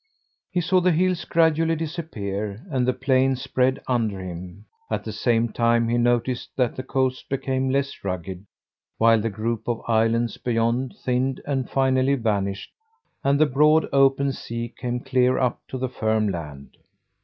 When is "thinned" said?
10.97-11.39